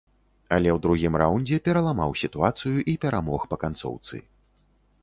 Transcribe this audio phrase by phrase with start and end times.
[0.55, 4.15] Але ў другім раўндзе пераламаў сітуацыю і перамог па канцоўцы.